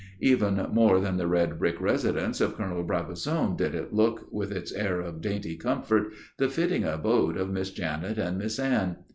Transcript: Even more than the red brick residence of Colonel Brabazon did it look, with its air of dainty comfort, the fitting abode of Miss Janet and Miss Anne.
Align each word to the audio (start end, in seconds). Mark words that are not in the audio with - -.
Even 0.21 0.55
more 0.71 0.99
than 0.99 1.17
the 1.17 1.27
red 1.27 1.59
brick 1.59 1.79
residence 1.79 2.41
of 2.41 2.55
Colonel 2.55 2.81
Brabazon 2.83 3.55
did 3.55 3.75
it 3.75 3.93
look, 3.93 4.27
with 4.31 4.51
its 4.51 4.71
air 4.71 4.99
of 4.99 5.21
dainty 5.21 5.55
comfort, 5.55 6.11
the 6.39 6.49
fitting 6.49 6.83
abode 6.83 7.37
of 7.37 7.51
Miss 7.51 7.69
Janet 7.69 8.17
and 8.17 8.39
Miss 8.39 8.57
Anne. 8.57 8.95